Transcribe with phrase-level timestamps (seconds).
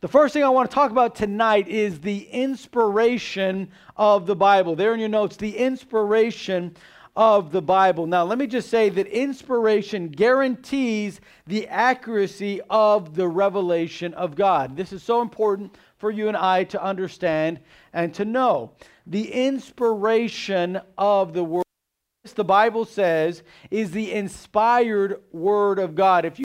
[0.00, 4.76] The first thing I want to talk about tonight is the inspiration of the Bible.
[4.76, 6.76] There in your notes, the inspiration
[7.16, 8.06] of the Bible.
[8.06, 14.76] Now, let me just say that inspiration guarantees the accuracy of the revelation of God.
[14.76, 17.58] This is so important for you and I to understand
[17.92, 18.74] and to know.
[19.04, 21.64] The inspiration of the Word,
[22.36, 23.42] the Bible says,
[23.72, 26.24] is the inspired Word of God.
[26.24, 26.44] If you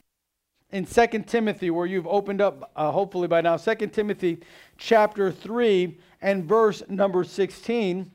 [0.74, 4.38] in 2 Timothy, where you've opened up, uh, hopefully by now, 2 Timothy
[4.76, 8.10] chapter 3 and verse number 16,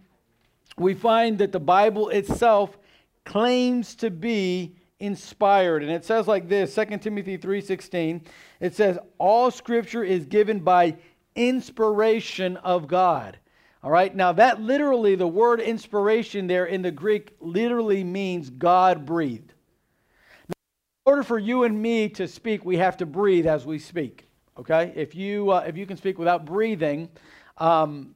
[0.77, 2.77] we find that the Bible itself
[3.23, 5.84] claims to be inspired.
[5.84, 8.26] And it says like this, 2 Timothy 3:16,
[8.59, 10.98] it says all scripture is given by
[11.36, 13.39] inspiration of God.
[13.81, 14.14] All right?
[14.14, 19.53] Now that literally the word inspiration there in the Greek literally means God breathed
[21.09, 24.27] order for you and me to speak, we have to breathe as we speak.
[24.59, 24.94] Okay?
[24.95, 27.09] If you uh, if you can speak without breathing,
[27.58, 28.13] um,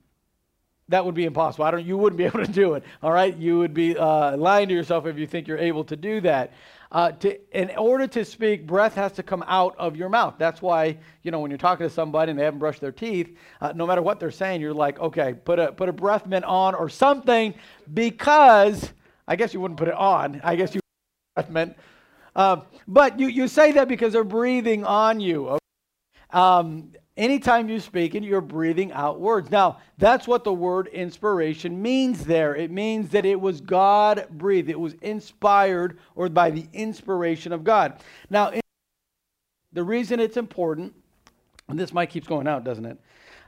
[0.89, 1.65] that would be impossible.
[1.65, 1.85] I don't.
[1.85, 2.83] You wouldn't be able to do it.
[3.01, 3.35] All right?
[3.35, 6.53] You would be uh, lying to yourself if you think you're able to do that.
[6.91, 10.35] Uh, to, in order to speak, breath has to come out of your mouth.
[10.37, 13.35] That's why you know when you're talking to somebody and they haven't brushed their teeth,
[13.59, 16.45] uh, no matter what they're saying, you're like, okay, put a put a breath mint
[16.45, 17.55] on or something,
[17.91, 18.93] because
[19.27, 20.41] I guess you wouldn't put it on.
[20.43, 20.81] I guess you
[21.33, 21.75] breath mint
[22.35, 25.49] uh, but you, you say that because they're breathing on you.
[25.49, 25.59] Okay?
[26.31, 29.51] Um, anytime you speak and you're breathing out words.
[29.51, 32.55] Now, that's what the word inspiration means there.
[32.55, 37.63] It means that it was God breathed, it was inspired or by the inspiration of
[37.63, 38.01] God.
[38.29, 38.51] Now,
[39.71, 40.93] the reason it's important,
[41.67, 42.99] and this mic keeps going out, doesn't it?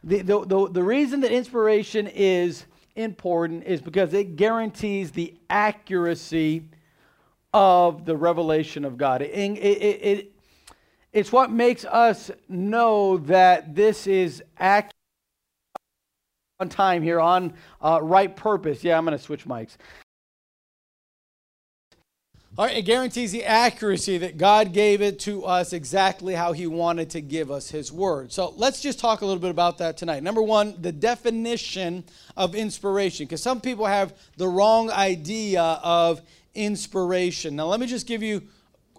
[0.04, 6.66] The, the, the, the reason that inspiration is important is because it guarantees the accuracy
[7.56, 9.22] of the revelation of God.
[9.22, 10.32] It, it, it,
[11.14, 14.92] it's what makes us know that this is accurate
[16.60, 18.84] on time here, on uh, right purpose.
[18.84, 19.78] Yeah, I'm going to switch mics.
[22.58, 26.68] All right, it guarantees the accuracy that God gave it to us exactly how He
[26.68, 28.34] wanted to give us His Word.
[28.34, 30.24] So let's just talk a little bit about that tonight.
[30.24, 32.04] Number one, the definition
[32.36, 36.22] of inspiration, because some people have the wrong idea of
[36.56, 37.56] inspiration.
[37.56, 38.42] Now, let me just give you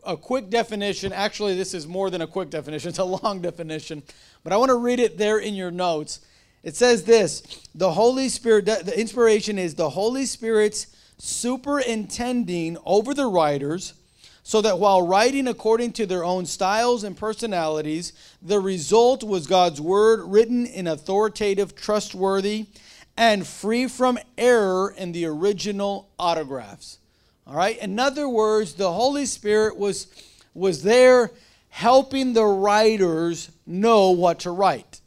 [0.05, 1.13] a quick definition.
[1.13, 4.03] Actually, this is more than a quick definition, it's a long definition,
[4.45, 6.21] but I want to read it there in your notes.
[6.63, 7.43] It says this
[7.75, 13.95] The Holy Spirit, the inspiration is the Holy Spirit's superintending over the writers
[14.43, 19.81] so that while writing according to their own styles and personalities, the result was God's
[19.81, 22.67] word written in authoritative, trustworthy,
[23.17, 26.99] and free from error in the original autographs.
[27.47, 27.79] All right?
[27.79, 30.09] In other words, the Holy Spirit was,
[30.55, 31.31] was there
[31.69, 35.01] helping the writers know what to write.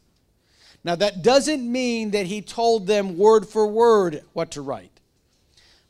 [0.84, 4.92] Now, that doesn't mean that he told them word for word what to write.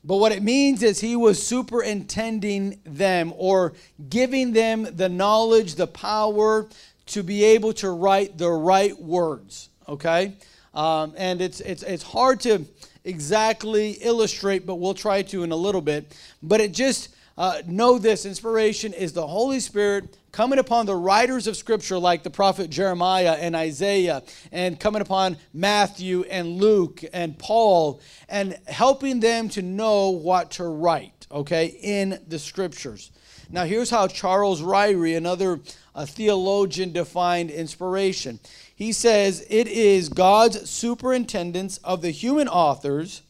[0.04, 3.74] But what it means is he was superintending them or
[4.10, 6.68] giving them the knowledge, the power
[7.08, 9.70] to be able to write the right words.
[9.88, 10.34] Okay?
[10.74, 12.66] Um, and it's, it's, it's hard to
[13.10, 16.16] exactly illustrate, but we'll try to in a little bit.
[16.42, 21.48] But it just uh, know this inspiration is the Holy Spirit coming upon the writers
[21.48, 27.38] of Scripture, like the prophet Jeremiah and Isaiah, and coming upon Matthew and Luke and
[27.38, 33.12] Paul, and helping them to know what to write, okay, in the Scriptures.
[33.52, 35.60] Now, here's how Charles Ryrie, another
[35.96, 38.40] uh, theologian, defined inspiration
[38.80, 43.24] he says it is God's superintendence of the human authors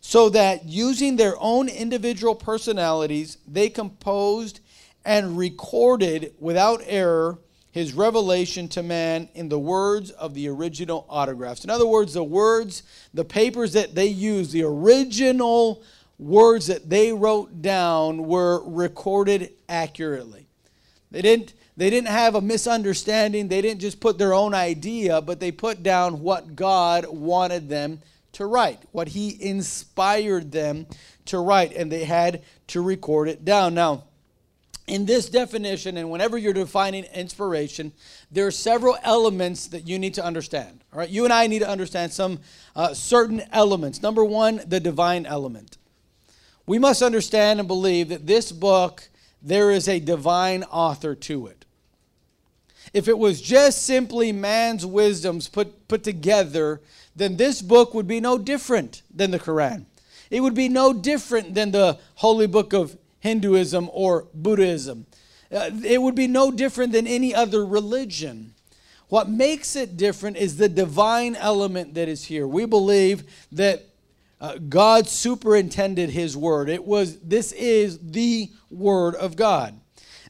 [0.00, 4.58] so that using their own individual personalities, they composed
[5.04, 7.38] and recorded without error
[7.70, 11.62] his revelation to man in the words of the original autographs.
[11.62, 12.82] In other words, the words,
[13.14, 15.80] the papers that they used, the original
[16.18, 20.46] words that they wrote down were recorded accurately.
[21.10, 23.46] They didn't they didn't have a misunderstanding.
[23.46, 28.00] They didn't just put their own idea, but they put down what God wanted them
[28.32, 30.86] to write, what He inspired them
[31.26, 33.74] to write, and they had to record it down.
[33.74, 34.04] Now,
[34.88, 37.92] in this definition, and whenever you're defining inspiration,
[38.32, 40.82] there are several elements that you need to understand.
[40.92, 42.40] All right, you and I need to understand some
[42.74, 44.02] uh, certain elements.
[44.02, 45.78] Number one, the divine element.
[46.68, 49.08] We must understand and believe that this book,
[49.40, 51.64] there is a divine author to it.
[52.92, 56.82] If it was just simply man's wisdoms put, put together,
[57.16, 59.86] then this book would be no different than the Quran.
[60.30, 65.06] It would be no different than the holy book of Hinduism or Buddhism.
[65.50, 68.52] Uh, it would be no different than any other religion.
[69.08, 72.46] What makes it different is the divine element that is here.
[72.46, 73.86] We believe that
[74.40, 76.68] uh, God superintended his word.
[76.68, 79.78] It was this is the word of God.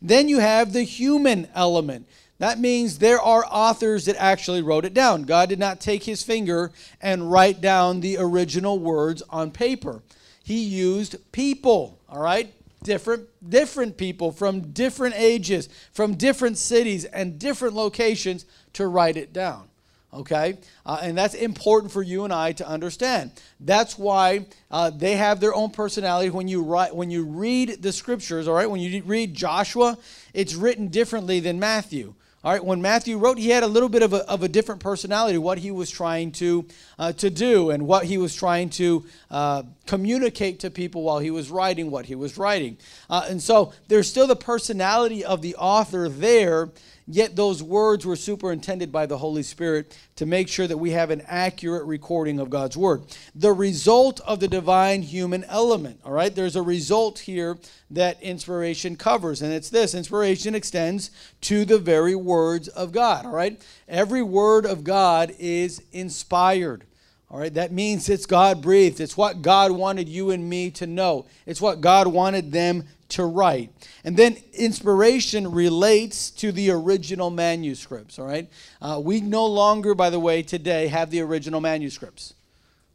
[0.01, 2.09] Then you have the human element.
[2.39, 5.25] That means there are authors that actually wrote it down.
[5.25, 6.71] God did not take his finger
[7.01, 10.03] and write down the original words on paper.
[10.45, 12.55] He used people, all right?
[12.85, 19.33] Different different people from different ages, from different cities and different locations to write it
[19.33, 19.69] down.
[20.13, 20.59] Okay?
[20.87, 23.31] Uh, and that's important for you and I to understand.
[23.61, 26.31] That's why uh, they have their own personality.
[26.31, 29.99] When you, write, when you read the scriptures, all right, when you read Joshua,
[30.33, 32.15] it's written differently than Matthew.
[32.45, 34.81] All right, when Matthew wrote, he had a little bit of a, of a different
[34.81, 36.67] personality, what he was trying to,
[36.97, 41.33] uh, to do and what he was trying to uh, communicate to people while he
[41.33, 42.79] was writing what he was writing.
[43.11, 46.71] Uh, and so there's still the personality of the author there,
[47.11, 51.11] Yet those words were superintended by the Holy Spirit to make sure that we have
[51.11, 53.03] an accurate recording of God's word.
[53.35, 56.35] The result of the divine human element, all right?
[56.35, 57.57] There's a result here
[57.91, 61.11] that inspiration covers, and it's this inspiration extends
[61.43, 63.59] to the very words of God, all right?
[63.89, 66.85] Every word of God is inspired.
[67.31, 69.01] All right, that means it's God breathed.
[69.01, 71.27] It's what God wanted you and me to know.
[71.45, 73.71] It's what God wanted them to write.
[74.05, 78.49] And then inspiration relates to the original manuscripts, all right?
[78.81, 82.35] Uh, we no longer, by the way, today have the original manuscripts,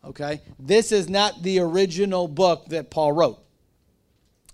[0.06, 0.42] okay?
[0.60, 3.40] This is not the original book that Paul wrote,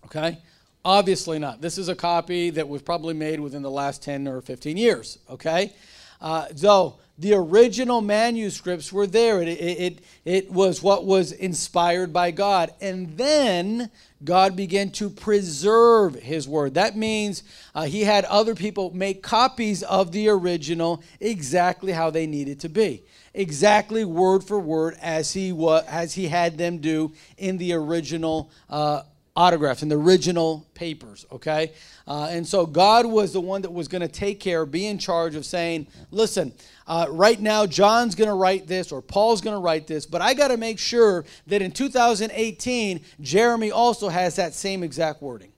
[0.06, 0.40] okay?
[0.86, 1.62] Obviously not.
[1.62, 5.20] This is a copy that was probably made within the last 10 or 15 years,
[5.30, 5.74] okay?
[6.22, 9.42] Uh, so the original manuscripts were there.
[9.42, 12.74] It, it, it, was what was inspired by God.
[12.80, 13.92] And then
[14.24, 16.76] God began to preserve his word.
[16.76, 17.44] That means
[17.76, 22.70] uh, he had other people make copies of the original exactly how they needed to
[22.70, 23.04] be.
[23.34, 28.50] Exactly word for word as he, wa- as he had them do in the original
[28.70, 29.02] uh,
[29.40, 31.72] autographs, in the original papers, okay?
[32.06, 34.98] Uh, and so God was the one that was going to take care, be in
[34.98, 36.52] charge of saying, listen,
[36.90, 40.24] uh, right now John's going to write this or Paul's going to write this, but
[40.24, 45.52] I got to make sure that in 2018, Jeremy also has that same exact wording.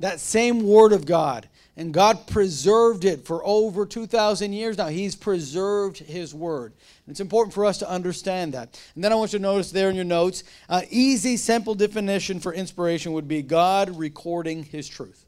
[0.00, 1.46] That same word of God.
[1.76, 4.88] And God preserved it for over 2,000 years now.
[4.88, 6.72] He's preserved His word.
[7.06, 8.80] And it's important for us to understand that.
[8.94, 12.40] And then I want you to notice there in your notes uh, easy, simple definition
[12.40, 15.26] for inspiration would be God recording His truth.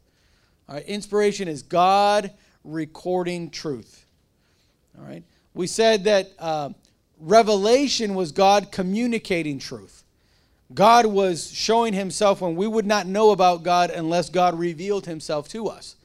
[0.67, 2.31] All right, inspiration is God
[2.63, 4.05] recording truth.
[5.01, 5.23] All right.
[5.53, 6.69] We said that uh,
[7.19, 10.03] revelation was God communicating truth.
[10.73, 15.49] God was showing himself when we would not know about God unless God revealed himself
[15.49, 15.95] to us.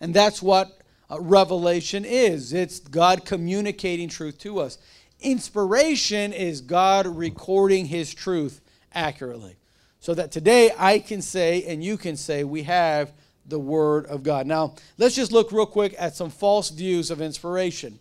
[0.00, 0.78] And that's what
[1.10, 4.78] uh, revelation is it's God communicating truth to us.
[5.20, 8.60] Inspiration is God recording his truth
[8.92, 9.56] accurately.
[10.00, 13.12] So that today I can say and you can say we have
[13.46, 14.46] the Word of God.
[14.46, 17.98] Now, let's just look real quick at some false views of inspiration.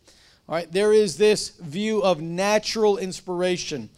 [0.50, 3.90] All right, there is this view of natural inspiration.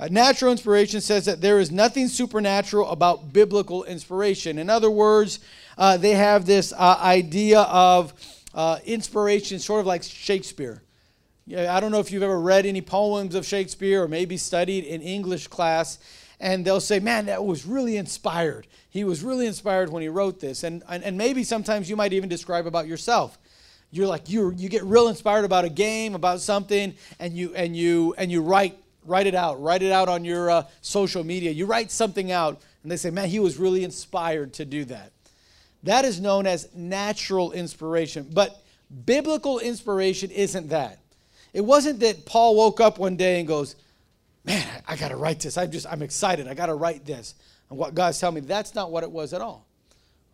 [0.00, 4.58] Uh, natural inspiration says that there is nothing supernatural about biblical inspiration.
[4.58, 5.38] In other words,
[5.78, 8.12] uh, they have this uh, idea of
[8.52, 10.82] uh, inspiration, sort of like Shakespeare.
[11.46, 14.84] Yeah, I don't know if you've ever read any poems of Shakespeare or maybe studied
[14.84, 16.00] in English class,
[16.40, 18.66] and they'll say, Man, that was really inspired.
[18.90, 20.64] He was really inspired when he wrote this.
[20.64, 23.38] And, and, and maybe sometimes you might even describe about yourself
[23.90, 27.76] you're like you you get real inspired about a game about something and you and
[27.76, 31.50] you and you write write it out write it out on your uh, social media.
[31.50, 35.12] You write something out and they say man he was really inspired to do that.
[35.82, 38.60] That is known as natural inspiration but
[39.04, 40.98] biblical inspiration isn't that.
[41.52, 43.76] It wasn't that paul woke up one day and goes
[44.44, 45.56] man i got to write this.
[45.56, 46.48] I'm just i'm excited.
[46.48, 47.34] I got to write this.
[47.70, 49.66] And what god's telling me that's not what it was at all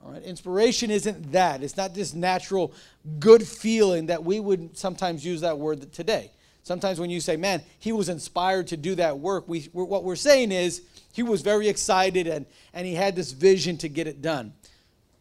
[0.05, 1.63] all right, inspiration isn't that.
[1.63, 2.73] It's not this natural
[3.21, 6.33] good feeling that we would sometimes use that word today.
[6.65, 10.17] Sometimes when you say, man, he was inspired to do that work, we, what we're
[10.17, 10.83] saying is
[11.13, 14.53] he was very excited and, and he had this vision to get it done.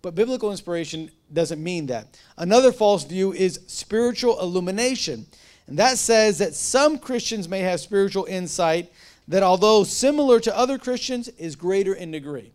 [0.02, 2.18] But biblical inspiration doesn't mean that.
[2.38, 5.26] Another false view is spiritual illumination.
[5.68, 8.92] And that says that some Christians may have spiritual insight
[9.28, 12.52] that, although similar to other Christians, is greater in degree.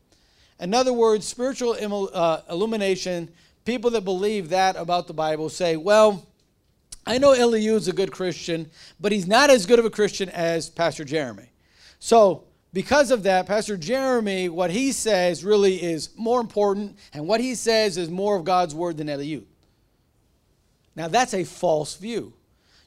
[0.61, 1.77] In other words, spiritual
[2.13, 3.31] uh, illumination,
[3.65, 6.27] people that believe that about the Bible say, well,
[7.07, 10.29] I know Eliu is a good Christian, but he's not as good of a Christian
[10.31, 11.51] as Pastor Jeremy.
[11.99, 17.41] So, because of that, Pastor Jeremy, what he says really is more important, and what
[17.41, 19.45] he says is more of God's word than Eliu.
[20.95, 22.33] Now, that's a false view.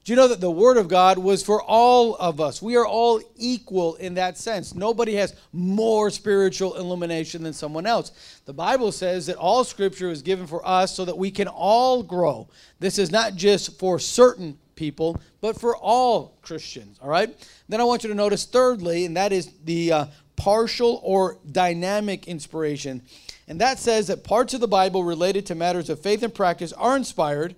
[0.10, 2.64] Do you know that the Word of God was for all of us?
[2.64, 4.74] We are all equal in that sense.
[4.74, 8.42] Nobody has more spiritual illumination than someone else.
[8.46, 12.02] The Bible says that all Scripture is given for us so that we can all
[12.02, 12.50] grow.
[12.80, 17.30] This is not just for certain people, but for all Christians, all right?
[17.68, 22.28] Then I want you to notice, thirdly, and that is the uh, partial or dynamic
[22.28, 23.04] inspiration.
[23.48, 26.74] And that says that parts of the Bible related to matters of faith and practice
[26.74, 27.54] are inspired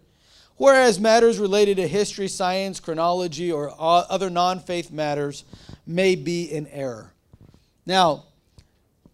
[0.62, 5.44] whereas matters related to history, science, chronology, or other non faith matters
[5.88, 7.12] may be in error.
[7.84, 8.26] Now,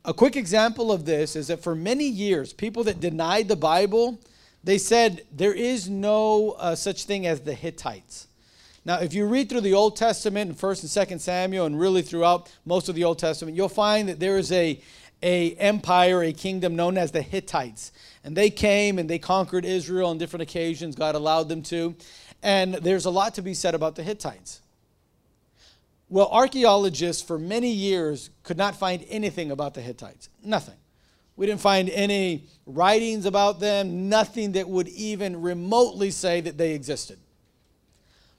[0.04, 4.20] a quick example of this is that for many years, people that denied the Bible,
[4.66, 8.28] they said there is no uh, such thing as the Hittites.
[8.84, 12.02] Now, if you read through the Old Testament in 1st and 2nd Samuel and really
[12.02, 14.82] throughout most of the Old Testament, you'll find that there is a,
[15.22, 17.92] a empire, a kingdom known as the Hittites.
[18.24, 20.96] And they came and they conquered Israel on different occasions.
[20.96, 21.96] God allowed them to.
[22.44, 24.62] And there's a lot to be said about the Hittites.
[26.10, 30.30] Well, archaeologists for many years could not find anything about the Hittites.
[30.44, 30.76] Nothing.
[31.36, 36.74] We didn't find any writings about them, nothing that would even remotely say that they
[36.74, 37.20] existed.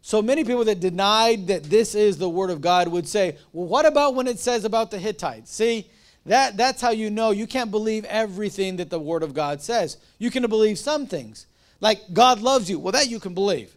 [0.01, 3.67] So many people that denied that this is the Word of God would say, well,
[3.67, 5.53] what about when it says about the Hittites?
[5.53, 5.91] See,
[6.29, 9.97] that, that's how you know you can't believe everything that the Word of God says.
[10.19, 11.47] You can believe some things.
[11.81, 12.79] Like God loves you.
[12.79, 13.75] Well, that you can believe.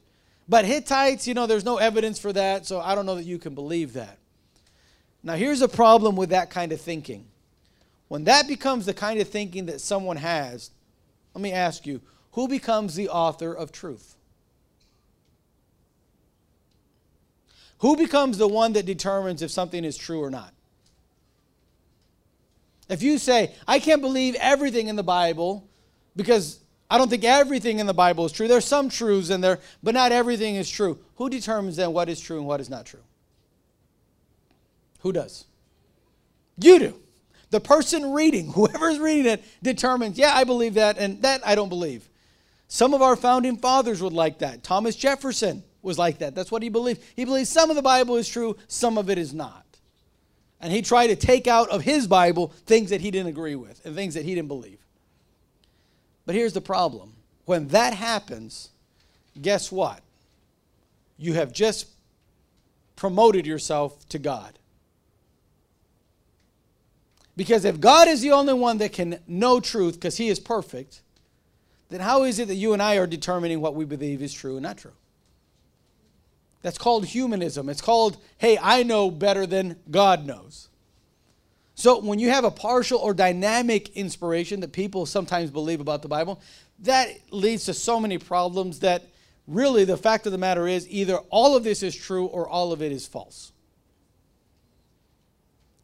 [0.50, 3.38] But Hittites, you know, there's no evidence for that, so I don't know that you
[3.38, 4.18] can believe that.
[5.24, 7.26] Now, here's a problem with that kind of thinking.
[8.08, 10.72] When that becomes the kind of thinking that someone has,
[11.34, 12.02] let me ask you
[12.34, 14.16] who becomes the author of truth?
[17.80, 20.54] Who becomes the one that determines if something is true or not?
[22.92, 25.66] If you say, I can't believe everything in the Bible
[26.18, 29.60] because I don't think everything in the Bible is true, there's some truths in there,
[29.82, 31.00] but not everything is true.
[31.16, 33.00] Who determines then what is true and what is not true?
[35.00, 35.46] Who does?
[36.58, 37.00] You do.
[37.50, 41.70] The person reading, whoever's reading it, determines, yeah, I believe that, and that I don't
[41.70, 42.10] believe.
[42.68, 44.64] Some of our founding fathers would like that.
[44.64, 46.36] Thomas Jefferson was like that.
[46.36, 47.02] That's what he believed.
[47.16, 49.66] He believed some of the Bible is true, some of it is not.
[50.62, 53.84] And he tried to take out of his Bible things that he didn't agree with
[53.84, 54.78] and things that he didn't believe.
[56.26, 57.14] But here's the problem
[57.46, 58.70] when that happens,
[59.42, 60.02] guess what?
[61.18, 61.88] You have just
[62.96, 64.60] promoted yourself to God.
[67.36, 71.02] Because if God is the only one that can know truth because he is perfect,
[71.90, 74.58] then how is it that you and I are determining what we believe is true
[74.58, 74.94] and not true?
[76.62, 77.70] That's called humanism.
[77.70, 80.70] It's called, hey, I know better than God knows.
[81.76, 86.08] So when you have a partial or dynamic inspiration that people sometimes believe about the
[86.08, 86.40] Bible,
[86.80, 89.04] that leads to so many problems that
[89.48, 92.72] really the fact of the matter is either all of this is true or all
[92.72, 93.52] of it is false.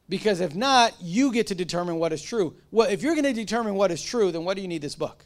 [0.10, 2.56] Because if not, you get to determine what is true.
[2.72, 4.96] Well, if you're going to determine what is true, then what do you need this
[4.96, 5.26] book?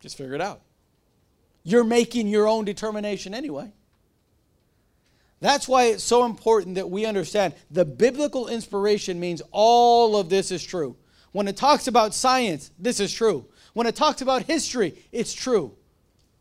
[0.00, 0.60] Just figure it out.
[1.64, 3.72] You're making your own determination anyway.
[5.40, 10.50] That's why it's so important that we understand the biblical inspiration means all of this
[10.50, 10.96] is true.
[11.32, 13.46] When it talks about science, this is true.
[13.72, 15.74] When it talks about history, it's true.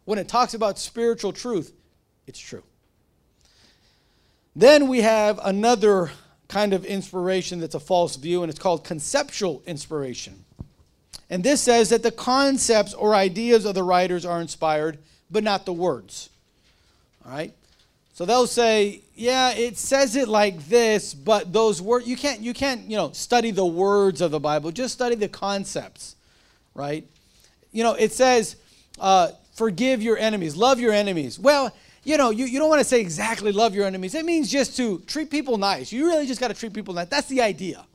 [0.06, 1.74] When it talks about spiritual truth,
[2.28, 2.64] it's true.
[4.56, 6.12] Then we have another
[6.48, 10.44] kind of inspiration that's a false view, and it's called conceptual inspiration.
[11.32, 15.00] And this says that the concepts or ideas of the writers are inspired
[15.32, 16.30] but not the words.
[17.26, 17.54] All right?
[18.14, 22.54] So they'll say, yeah, it says it like this, but those words you can't you
[22.54, 26.18] can't, you know, study the words of the Bible, just study the concepts,
[26.76, 27.06] right?
[27.72, 28.58] You know, it says,
[29.00, 31.40] uh, forgive your enemies, love your enemies.
[31.40, 31.74] Well,
[32.04, 34.16] you know, you, you don't want to say exactly love your enemies.
[34.16, 35.94] It means just to treat people nice.
[35.94, 37.08] You really just got to treat people nice.
[37.08, 37.86] That's the idea.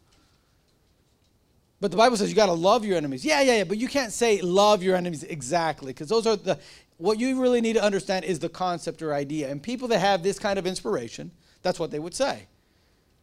[1.86, 3.24] But the Bible says you got to love your enemies.
[3.24, 3.64] Yeah, yeah, yeah.
[3.64, 6.58] But you can't say love your enemies exactly because those are the
[6.96, 9.48] what you really need to understand is the concept or idea.
[9.48, 11.30] And people that have this kind of inspiration,
[11.62, 12.48] that's what they would say.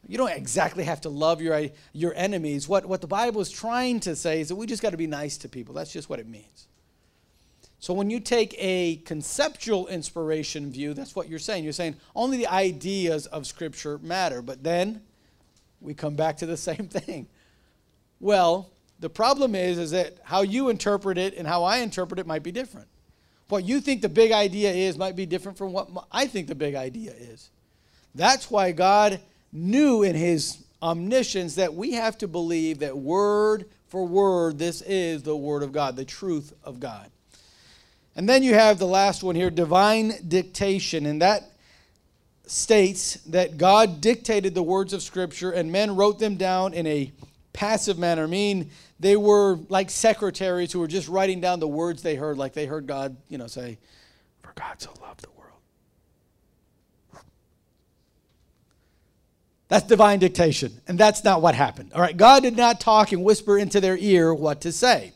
[0.07, 2.65] You don't exactly have to love your, your enemies.
[2.65, 5.07] What, what the Bible is trying to say is that we just got to be
[5.07, 5.75] nice to people.
[5.75, 6.69] That's just what it means.
[7.79, 11.65] So when you take a conceptual inspiration view, that's what you're saying.
[11.65, 14.41] You're saying only the ideas of Scripture matter.
[14.41, 15.01] But then
[15.81, 17.27] we come back to the same thing.
[18.19, 22.27] Well, the problem is, is that how you interpret it and how I interpret it
[22.27, 22.87] might be different.
[23.49, 26.55] What you think the big idea is might be different from what I think the
[26.55, 27.49] big idea is.
[28.15, 29.19] That's why God
[29.51, 35.21] knew in his omniscience that we have to believe that word for word, this is
[35.21, 37.11] the word of God, the truth of God.
[38.15, 41.05] And then you have the last one here divine dictation.
[41.05, 41.51] And that
[42.45, 47.11] states that God dictated the words of Scripture and men wrote them down in a
[47.53, 48.27] passive manner.
[48.27, 52.53] Mean, they were like secretaries who were just writing down the words they heard, like
[52.53, 53.77] they heard God, you know, say,
[54.41, 55.43] For God so loved the world.
[59.69, 60.81] That's divine dictation.
[60.87, 61.93] And that's not what happened.
[61.93, 65.13] All right, God did not talk and whisper into their ear what to say.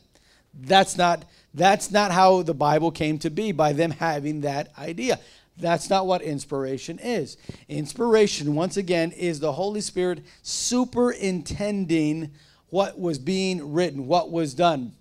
[0.53, 5.19] That's not that's not how the Bible came to be by them having that idea.
[5.59, 7.37] That's not what inspiration is.
[7.67, 12.31] Inspiration, once again, is the Holy Spirit superintending
[12.69, 14.93] what was being written, what was done.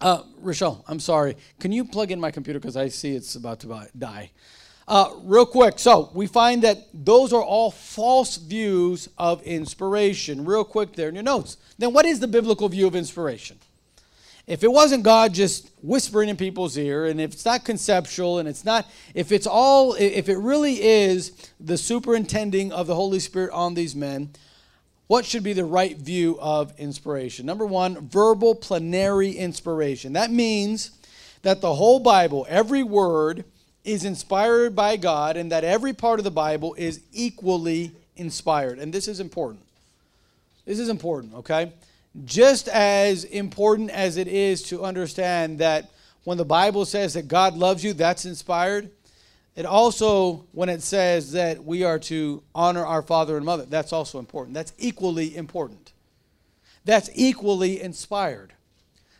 [0.00, 1.36] Uh, Rochelle, I'm sorry.
[1.58, 4.30] Can you plug in my computer because I see it's about to die?
[4.88, 10.44] Uh, real quick, so we find that those are all false views of inspiration.
[10.44, 11.58] Real quick, there in your notes.
[11.78, 13.58] Then, what is the biblical view of inspiration?
[14.50, 18.48] If it wasn't God just whispering in people's ear, and if it's not conceptual, and
[18.48, 21.30] it's not, if it's all, if it really is
[21.60, 24.30] the superintending of the Holy Spirit on these men,
[25.06, 27.46] what should be the right view of inspiration?
[27.46, 30.14] Number one, verbal plenary inspiration.
[30.14, 30.90] That means
[31.42, 33.44] that the whole Bible, every word,
[33.84, 38.80] is inspired by God, and that every part of the Bible is equally inspired.
[38.80, 39.64] And this is important.
[40.66, 41.72] This is important, okay?
[42.24, 45.90] Just as important as it is to understand that
[46.24, 48.90] when the Bible says that God loves you, that's inspired.
[49.56, 53.92] It also, when it says that we are to honor our father and mother, that's
[53.92, 54.54] also important.
[54.54, 55.92] That's equally important.
[56.84, 58.52] That's equally inspired.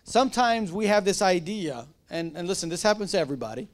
[0.04, 3.68] Sometimes we have this idea, and, and listen, this happens to everybody,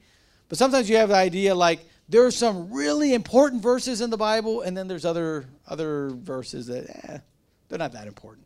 [0.49, 4.17] but sometimes you have the idea like there are some really important verses in the
[4.17, 7.19] Bible, and then there's other, other verses that, eh,
[7.69, 8.46] they're not that important.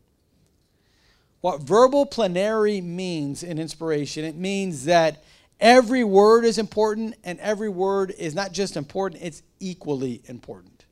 [1.41, 5.23] What verbal plenary means in inspiration, it means that
[5.59, 10.85] every word is important and every word is not just important, it's equally important.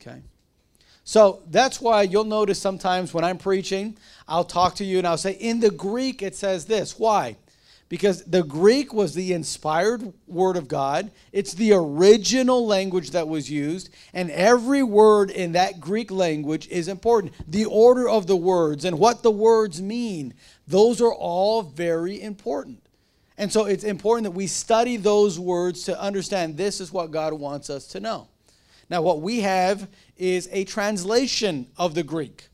[0.00, 0.22] Okay?
[1.04, 3.96] So that's why you'll notice sometimes when I'm preaching,
[4.28, 6.98] I'll talk to you and I'll say, in the Greek, it says this.
[6.98, 7.36] Why?
[7.90, 11.10] Because the Greek was the inspired word of God.
[11.32, 16.86] It's the original language that was used, and every word in that Greek language is
[16.86, 17.34] important.
[17.48, 20.34] The order of the words and what the words mean,
[20.68, 22.80] those are all very important.
[23.36, 27.32] And so it's important that we study those words to understand this is what God
[27.32, 28.28] wants us to know.
[28.88, 32.48] Now, what we have is a translation of the Greek.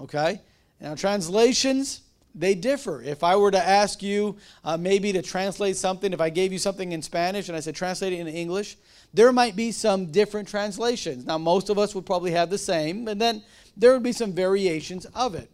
[0.00, 0.40] Okay?
[0.80, 2.00] Now, translations
[2.34, 3.02] they differ.
[3.02, 6.58] If I were to ask you uh, maybe to translate something, if I gave you
[6.58, 8.76] something in Spanish and I said translate it in English,
[9.14, 11.26] there might be some different translations.
[11.26, 13.42] Now, most of us would probably have the same, and then
[13.76, 15.50] there would be some variations of it.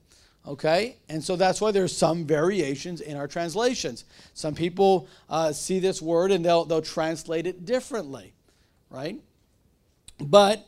[0.47, 0.97] Okay?
[1.09, 4.05] And so that's why there's some variations in our translations.
[4.35, 8.33] Some people uh, see this word and they'll, they'll translate it differently,
[8.89, 9.21] right?
[10.19, 10.67] But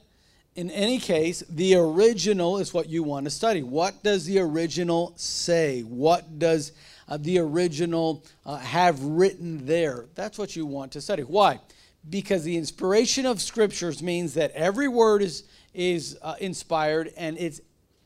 [0.56, 3.62] in any case, the original is what you want to study.
[3.62, 5.82] What does the original say?
[5.82, 6.72] What does
[7.08, 10.06] uh, the original uh, have written there?
[10.14, 11.22] That's what you want to study.
[11.22, 11.60] Why?
[12.08, 17.60] Because the inspiration of scriptures means that every word is is uh, inspired and it's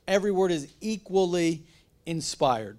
[0.07, 1.63] every word is equally
[2.05, 2.79] inspired.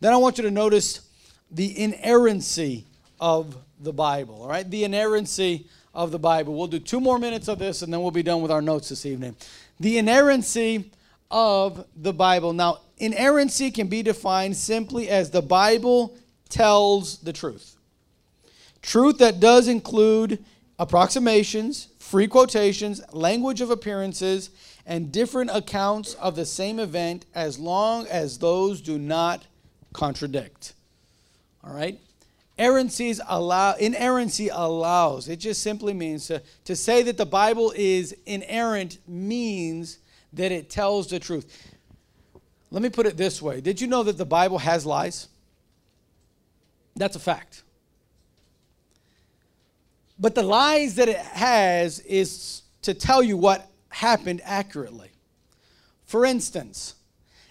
[0.00, 1.08] Then I want you to notice
[1.50, 2.86] the inerrancy
[3.20, 4.42] of the Bible.
[4.42, 6.54] All right, the inerrancy of the Bible.
[6.54, 8.88] We'll do two more minutes of this and then we'll be done with our notes
[8.88, 9.36] this evening.
[9.80, 10.90] The inerrancy
[11.30, 12.52] of the Bible.
[12.52, 16.16] Now, inerrancy can be defined simply as the Bible
[16.48, 17.76] tells the truth.
[18.82, 20.44] Truth that does include
[20.78, 24.50] approximations, free quotations, language of appearances,
[24.84, 29.46] and different accounts of the same event as long as those do not
[29.92, 30.74] contradict.
[31.64, 31.98] All right?
[32.58, 35.28] Allow, inerrancy allows.
[35.28, 39.98] It just simply means to, to say that the Bible is inerrant means
[40.32, 41.76] that it tells the truth.
[42.70, 45.28] Let me put it this way Did you know that the Bible has lies?
[46.96, 47.62] That's a fact.
[50.18, 55.10] But the lies that it has is to tell you what happened accurately.
[56.04, 56.94] For instance,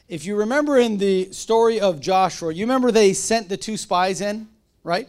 [0.07, 4.21] if you remember in the story of Joshua, you remember they sent the two spies
[4.21, 4.47] in?
[4.83, 5.07] Right?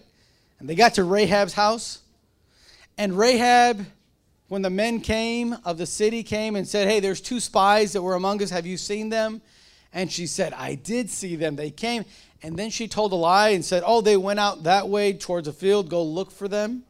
[0.58, 2.00] And they got to Rahab's house.
[2.98, 3.86] And Rahab,
[4.48, 8.02] when the men came of the city, came and said, Hey, there's two spies that
[8.02, 8.50] were among us.
[8.50, 9.40] Have you seen them?
[9.92, 11.56] And she said, I did see them.
[11.56, 12.04] They came.
[12.42, 15.48] And then she told a lie and said, Oh, they went out that way towards
[15.48, 15.88] a field.
[15.88, 16.84] Go look for them.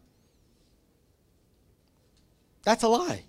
[2.62, 3.24] That's a lie.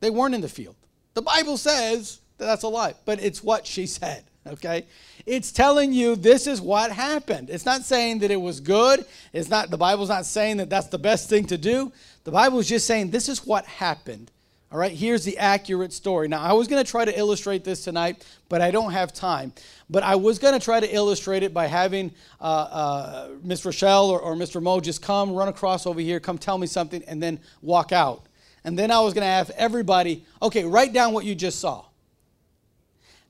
[0.00, 0.76] They weren't in the field.
[1.14, 4.24] The Bible says that that's a lie, but it's what she said.
[4.46, 4.86] okay?
[5.26, 7.50] It's telling you this is what happened.
[7.50, 9.04] It's not saying that it was good.
[9.32, 11.92] It's not the Bible's not saying that that's the best thing to do.
[12.24, 14.30] The Bible is just saying this is what happened.
[14.72, 16.28] All right, here's the accurate story.
[16.28, 19.52] Now, I was going to try to illustrate this tonight, but I don't have time.
[19.88, 24.10] But I was going to try to illustrate it by having uh, uh, Miss Rochelle
[24.10, 24.62] or, or Mr.
[24.62, 28.26] Mo just come, run across over here, come tell me something, and then walk out.
[28.62, 31.86] And then I was going to have everybody, okay, write down what you just saw.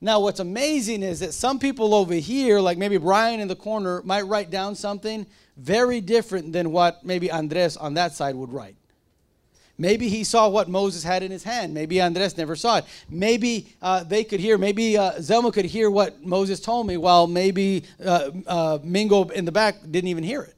[0.01, 4.01] Now, what's amazing is that some people over here, like maybe Brian in the corner,
[4.03, 5.27] might write down something
[5.59, 8.77] very different than what maybe Andres on that side would write.
[9.77, 11.73] Maybe he saw what Moses had in his hand.
[11.73, 12.85] Maybe Andres never saw it.
[13.09, 17.27] Maybe uh, they could hear, maybe uh, Zelma could hear what Moses told me, while
[17.27, 20.55] maybe uh, uh, Mingo in the back didn't even hear it.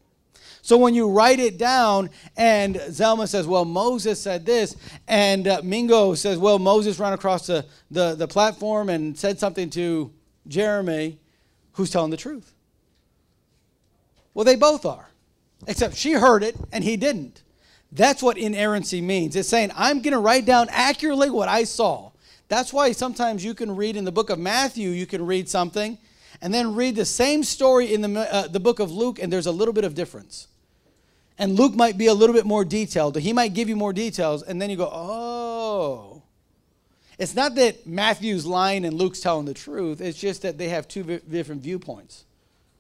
[0.65, 4.77] So when you write it down, and Zelma says, Well, Moses said this,
[5.09, 9.69] and uh, Mingo says, Well, Moses ran across the, the, the platform and said something
[9.71, 10.13] to
[10.47, 11.19] Jeremy,
[11.73, 12.55] who's telling the truth?
[14.35, 15.09] Well, they both are,
[15.67, 17.43] except she heard it and he didn't.
[17.91, 19.35] That's what inerrancy means.
[19.35, 22.13] It's saying, I'm going to write down accurately what I saw.
[22.49, 25.99] That's why sometimes you can read in the book of Matthew, you can read something,
[26.41, 29.47] and then read the same story in the, uh, the book of Luke, and there's
[29.47, 30.49] a little bit of difference.
[31.39, 33.17] And Luke might be a little bit more detailed.
[33.17, 36.23] He might give you more details, and then you go, oh.
[37.19, 40.89] It's not that Matthew's lying and Luke's telling the truth, it's just that they have
[40.89, 42.25] two different viewpoints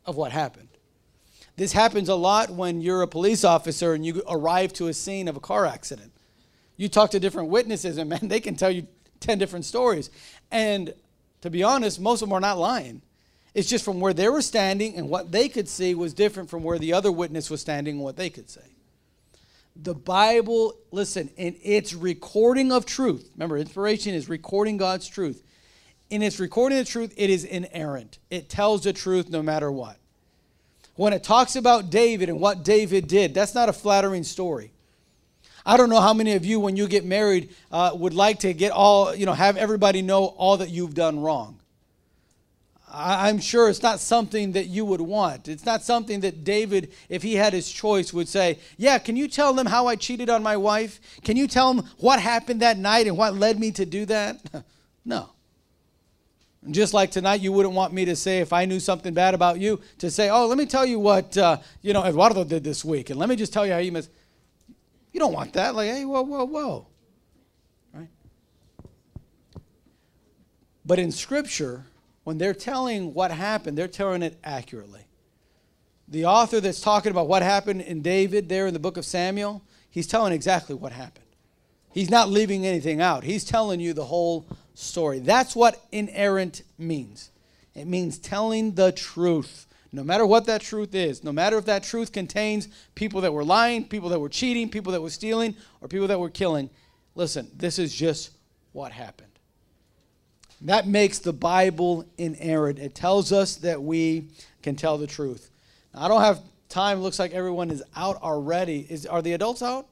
[0.05, 0.69] of what happened.
[1.57, 5.29] This happens a lot when you're a police officer and you arrive to a scene
[5.29, 6.13] of a car accident.
[6.77, 8.87] You talk to different witnesses, and man, they can tell you
[9.21, 10.11] 10 different stories.
[10.51, 10.95] And
[11.43, 13.03] to be honest, most of them are not lying.
[13.55, 16.63] It's just from where they were standing and what they could see was different from
[16.63, 18.63] where the other witness was standing and what they could say.
[19.77, 25.43] The Bible, listen, in its recording of truth, remember, inspiration is recording God's truth.
[26.11, 28.19] In its recording of truth, it is inerrant.
[28.31, 29.97] It tells the truth no matter what.
[30.95, 34.73] When it talks about David and what David did, that's not a flattering story.
[35.65, 38.53] I don't know how many of you, when you get married, uh, would like to
[38.53, 41.62] get all, you know, have everybody know all that you've done wrong.
[42.95, 45.49] I'm sure it's not something that you would want.
[45.49, 49.29] It's not something that David, if he had his choice, would say, Yeah, can you
[49.29, 51.01] tell them how I cheated on my wife?
[51.25, 54.65] Can you tell them what happened that night and what led me to do that?
[55.07, 55.31] no.
[56.71, 59.59] Just like tonight, you wouldn't want me to say, if I knew something bad about
[59.59, 62.85] you, to say, oh, let me tell you what, uh, you know, Eduardo did this
[62.85, 63.11] week.
[63.11, 64.11] And let me just tell you how he missed.
[65.13, 65.75] You don't want that.
[65.75, 66.87] Like, hey, whoa, whoa, whoa.
[67.93, 68.09] Right?
[70.85, 71.87] But in Scripture,
[72.25, 75.07] when they're telling what happened, they're telling it accurately.
[76.09, 79.63] The author that's talking about what happened in David there in the book of Samuel,
[79.91, 81.27] he's telling exactly what happened.
[81.93, 83.25] He's not leaving anything out.
[83.25, 85.19] He's telling you the whole story.
[85.19, 87.31] That's what inerrant means.
[87.75, 91.83] It means telling the truth, no matter what that truth is, no matter if that
[91.83, 95.89] truth contains people that were lying, people that were cheating, people that were stealing, or
[95.89, 96.71] people that were killing.
[97.15, 98.31] Listen, this is just
[98.73, 99.32] what happened.
[100.63, 102.79] That makes the Bible inerrant.
[102.79, 104.29] It tells us that we
[104.63, 105.51] can tell the truth.
[105.93, 107.01] Now, I don't have time.
[107.01, 108.87] Looks like everyone is out already.
[108.89, 109.87] Is, are the adults out?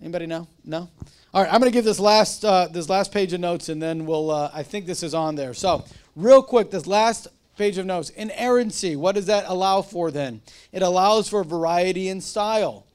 [0.00, 0.48] Anybody know?
[0.64, 0.88] No?
[1.34, 3.82] All right, I'm going to give this last, uh, this last page of notes, and
[3.82, 5.52] then we'll, uh, I think this is on there.
[5.52, 5.84] So,
[6.14, 8.10] real quick, this last page of notes.
[8.10, 10.40] Inerrancy, what does that allow for then?
[10.72, 12.86] It allows for variety in style.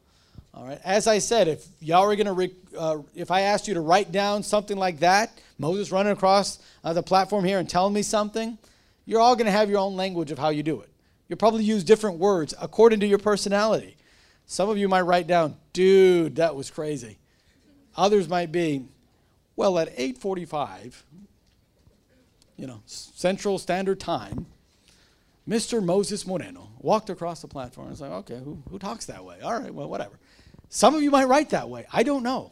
[0.54, 3.74] All right, as I said, if y'all are going to, uh, if I asked you
[3.74, 7.94] to write down something like that, Moses running across uh, the platform here and telling
[7.94, 8.58] me something,
[9.06, 10.90] you're all going to have your own language of how you do it.
[11.30, 13.96] You'll probably use different words according to your personality.
[14.46, 17.20] Some of you might write down, dude, that was crazy.
[17.96, 18.86] Others might be,
[19.56, 21.04] well, at 8:45,
[22.58, 24.46] you know, Central Standard Time,
[25.48, 25.84] Mr.
[25.84, 27.92] Moses Moreno walked across the platform.
[27.92, 29.40] It's like, okay, who, who talks that way?
[29.42, 30.20] All right, well, whatever.
[30.70, 31.86] Some of you might write that way.
[31.92, 32.52] I don't know.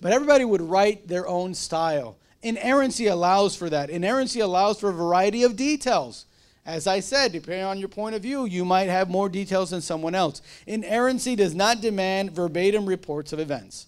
[0.00, 2.16] But everybody would write their own style.
[2.42, 3.90] Inerrancy allows for that.
[3.90, 6.26] Inerrancy allows for a variety of details.
[6.64, 9.80] As I said, depending on your point of view, you might have more details than
[9.80, 10.42] someone else.
[10.66, 13.86] Inerrancy does not demand verbatim reports of events.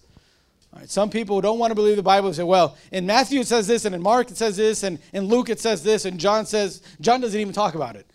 [0.85, 3.85] some people don't want to believe the Bible say, well, in Matthew it says this,
[3.85, 6.81] and in Mark it says this, and in Luke it says this, and John says,
[6.99, 8.05] John doesn't even talk about it.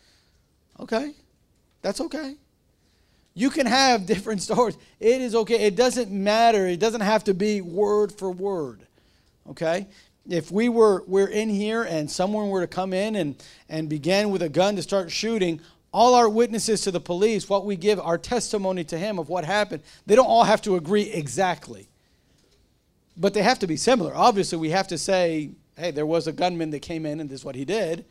[0.79, 1.14] Okay,
[1.81, 2.37] that's okay.
[3.35, 4.76] You can have different stories.
[4.98, 5.66] It is okay.
[5.66, 6.66] It doesn't matter.
[6.66, 8.87] It doesn't have to be word for word.
[9.48, 9.87] Okay?
[10.28, 14.30] If we were we're in here and someone were to come in and, and begin
[14.30, 15.61] with a gun to start shooting,
[15.92, 19.44] all our witnesses to the police, what we give our testimony to him of what
[19.44, 21.88] happened, they don't all have to agree exactly.
[23.16, 24.14] But they have to be similar.
[24.14, 27.40] Obviously, we have to say, hey, there was a gunman that came in and this
[27.40, 28.04] is what he did.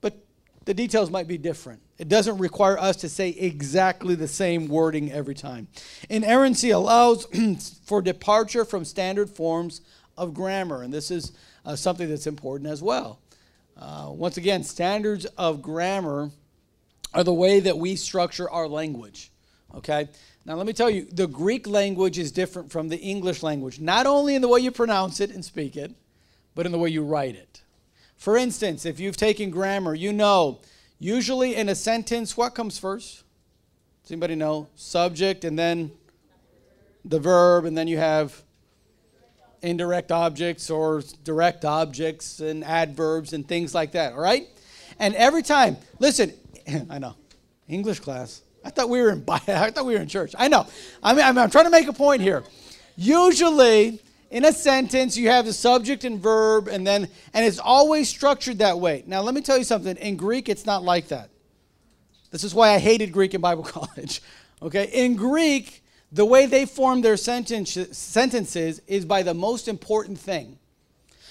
[0.00, 0.16] But
[0.64, 1.82] the details might be different.
[1.98, 5.68] It doesn't require us to say exactly the same wording every time.
[6.08, 7.26] Inerrancy allows
[7.84, 9.82] for departure from standard forms
[10.16, 11.32] of grammar, and this is
[11.64, 13.20] uh, something that's important as well.
[13.76, 16.30] Uh, once again, standards of grammar
[17.12, 19.30] are the way that we structure our language.
[19.74, 20.08] Okay?
[20.44, 24.06] Now, let me tell you, the Greek language is different from the English language, not
[24.06, 25.92] only in the way you pronounce it and speak it,
[26.54, 27.62] but in the way you write it.
[28.16, 30.60] For instance, if you've taken grammar, you know
[30.98, 33.24] usually in a sentence, what comes first?
[34.02, 34.68] Does anybody know?
[34.76, 35.90] Subject and then
[37.04, 38.42] the verb, and then you have
[39.62, 44.46] indirect objects or direct objects and adverbs and things like that, all right?
[44.98, 46.32] And every time, listen,
[46.90, 47.14] I know,
[47.68, 48.42] English class.
[48.64, 50.34] I thought we were in I thought we were in church.
[50.38, 50.66] I know.
[51.02, 52.42] I mean, I'm, I'm trying to make a point here.
[52.96, 58.08] Usually, in a sentence, you have the subject and verb, and then and it's always
[58.08, 59.04] structured that way.
[59.06, 59.96] Now, let me tell you something.
[59.96, 61.30] In Greek, it's not like that.
[62.30, 64.20] This is why I hated Greek in Bible college.
[64.60, 70.18] Okay, in Greek, the way they form their sentence, sentences is by the most important
[70.18, 70.58] thing.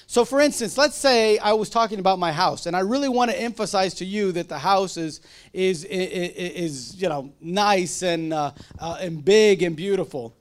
[0.07, 3.31] So, for instance, let's say I was talking about my house, and I really want
[3.31, 5.19] to emphasize to you that the house is
[5.51, 10.35] is is, is you know nice and uh, uh, and big and beautiful.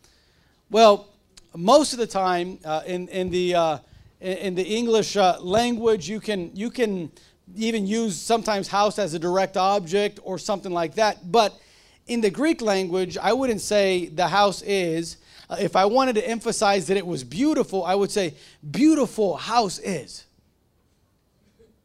[0.71, 1.09] Well,
[1.57, 3.79] most of the time uh, in in the uh,
[4.21, 7.11] in the English uh, language, you can you can
[7.57, 11.33] even use sometimes house as a direct object or something like that.
[11.33, 11.59] But
[12.07, 15.17] in the Greek language, I wouldn't say the house is
[15.49, 18.35] uh, if I wanted to emphasize that it was beautiful, I would say,
[18.71, 20.25] beautiful house is.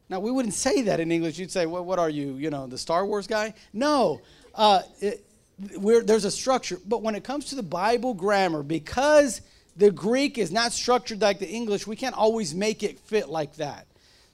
[0.07, 1.37] Now, we wouldn't say that in English.
[1.37, 3.53] You'd say, well, what are you, you know, the Star Wars guy?
[3.73, 4.21] No.
[4.55, 5.23] Uh, it,
[5.59, 6.79] there's a structure.
[6.85, 9.41] But when it comes to the Bible grammar, because
[9.75, 13.55] the Greek is not structured like the English, we can't always make it fit like
[13.57, 13.85] that.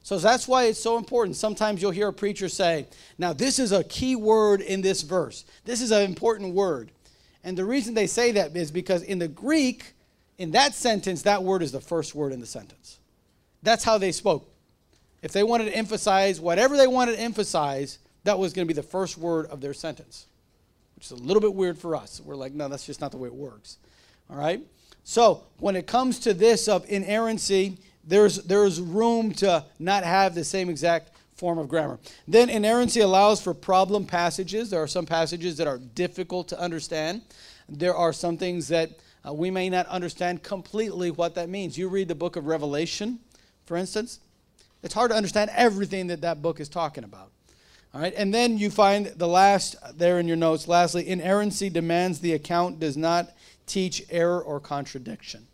[0.06, 1.36] So that's why it's so important.
[1.36, 2.86] Sometimes you'll hear a preacher say,
[3.18, 5.46] Now, this is a key word in this verse.
[5.63, 6.91] This is an important word.
[7.44, 9.96] And the reason they say that is because in the Greek,
[10.38, 13.00] in that sentence, that word is the first word in the sentence.
[13.63, 14.48] That's how they spoke.
[15.24, 18.80] If they wanted to emphasize whatever they wanted to emphasize, that was going to be
[18.80, 20.28] the first word of their sentence,
[20.94, 22.22] which is a little bit weird for us.
[22.24, 23.80] We're like, no, that's just not the way it works.
[24.30, 24.62] All right?
[25.04, 30.44] So when it comes to this of inerrancy, there's, there's room to not have the
[30.44, 32.00] same exact form of grammar.
[32.28, 34.70] Then inerrancy allows for problem passages.
[34.70, 37.22] There are some passages that are difficult to understand.
[37.68, 38.91] There are some things that
[39.28, 41.78] uh, we may not understand completely what that means.
[41.78, 43.20] You read the book of Revelation,
[43.65, 44.20] for instance,
[44.84, 47.32] it's hard to understand everything that that book is talking about.
[47.94, 50.68] All right, and then you find the last there in your notes.
[50.68, 53.34] Lastly, inerrancy demands the account does not
[53.65, 55.48] teach error or contradiction.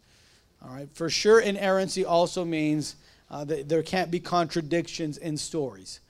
[0.63, 2.95] All right, for sure, inerrancy also means
[3.30, 6.02] uh, that there can't be contradictions in stories.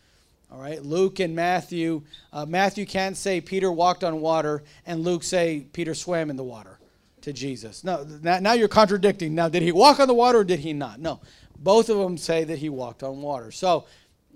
[0.51, 2.01] All right, Luke and Matthew.
[2.33, 6.43] Uh, Matthew can't say Peter walked on water, and Luke say Peter swam in the
[6.43, 6.77] water
[7.21, 7.83] to Jesus.
[7.83, 9.33] No, now you're contradicting.
[9.33, 10.99] Now, did he walk on the water or did he not?
[10.99, 11.21] No,
[11.57, 13.51] both of them say that he walked on water.
[13.51, 13.85] So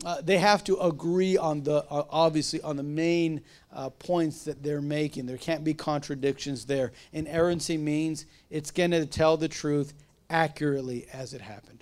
[0.06, 3.41] uh, they have to agree on the uh, obviously on the main
[3.73, 5.25] uh, points that they're making.
[5.25, 6.91] There can't be contradictions there.
[7.12, 9.93] Inerrancy means it's going to tell the truth
[10.36, 11.82] accurately as it happened.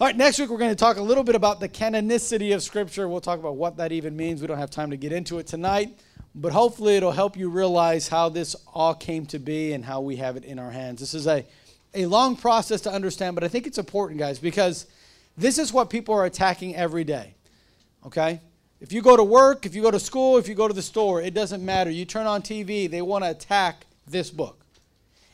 [0.00, 2.64] All right, next week we're going to talk a little bit about the canonicity of
[2.64, 3.08] Scripture.
[3.08, 4.40] We'll talk about what that even means.
[4.40, 5.96] We don't have time to get into it tonight,
[6.34, 10.16] but hopefully it'll help you realize how this all came to be and how we
[10.16, 10.98] have it in our hands.
[10.98, 11.46] This is a,
[11.94, 14.86] a long process to understand, but I think it's important, guys, because
[15.36, 17.36] this is what people are attacking every day.
[18.04, 18.40] Okay?
[18.80, 20.82] If you go to work, if you go to school, if you go to the
[20.82, 21.88] store, it doesn't matter.
[21.88, 24.63] You turn on TV, they want to attack this book.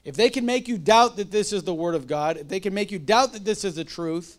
[0.04, 2.60] If they can make you doubt that this is the Word of God, if they
[2.60, 4.38] can make you doubt that this is the truth,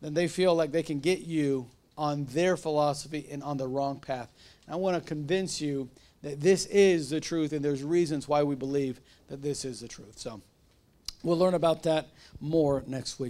[0.00, 3.98] then they feel like they can get you on their philosophy and on the wrong
[3.98, 4.30] path.
[4.66, 5.88] And I want to convince you
[6.22, 9.88] that this is the truth, and there's reasons why we believe that this is the
[9.88, 10.18] truth.
[10.18, 10.40] So
[11.22, 12.08] we'll learn about that
[12.40, 13.24] more next week.